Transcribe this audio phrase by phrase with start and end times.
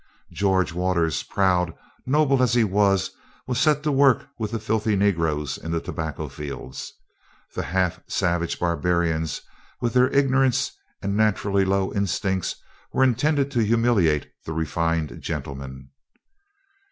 [0.31, 1.75] George Waters, proud,
[2.07, 3.11] noble as he was,
[3.45, 6.93] was set to work with the filthy negroes in the tobacco fields.
[7.53, 9.41] The half savage barbarians,
[9.79, 10.71] with their ignorance
[11.03, 12.55] and naturally low instincts,
[12.91, 15.91] were intended to humiliate the refined gentleman.